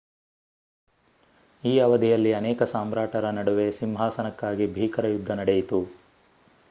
ಈ 1.63 1.73
ಅವಧಿಯಲ್ಲಿ 1.79 2.31
ಅನೇಕ 2.33 2.63
ಸಾಮ್ರಾಟರ 2.63 3.29
ನಡುವೆ 3.31 3.67
ಸಿಂಹಾಸನಕ್ಕಾಗಿ 3.71 4.67
ಭೀಕರ 4.73 5.05
ಯುದ್ಧ 5.07 5.31
ನಡೆಯಿತು 5.33 5.81